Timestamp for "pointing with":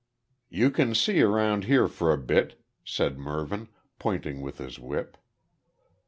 3.99-4.57